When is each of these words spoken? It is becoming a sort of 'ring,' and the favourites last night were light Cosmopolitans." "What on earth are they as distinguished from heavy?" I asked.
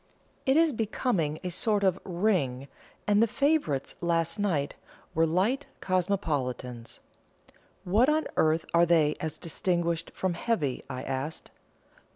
It 0.47 0.57
is 0.57 0.73
becoming 0.73 1.37
a 1.43 1.49
sort 1.49 1.83
of 1.83 1.99
'ring,' 2.03 2.67
and 3.05 3.21
the 3.21 3.27
favourites 3.27 3.93
last 4.01 4.39
night 4.39 4.73
were 5.13 5.27
light 5.27 5.67
Cosmopolitans." 5.79 7.01
"What 7.83 8.09
on 8.09 8.25
earth 8.35 8.65
are 8.73 8.87
they 8.87 9.15
as 9.19 9.37
distinguished 9.37 10.09
from 10.15 10.33
heavy?" 10.33 10.83
I 10.89 11.03
asked. 11.03 11.51